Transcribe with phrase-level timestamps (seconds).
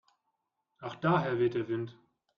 [0.79, 1.95] Ach daher weht der Wind.